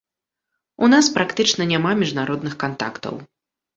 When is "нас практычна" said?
0.93-1.69